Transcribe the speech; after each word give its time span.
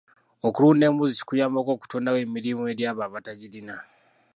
Okulunda 0.47 0.83
embuzi 0.89 1.19
kuyambako 1.27 1.69
okutondawo 1.73 2.17
emirimu 2.25 2.61
eri 2.71 2.83
abo 2.89 3.01
abatagirina. 3.07 3.75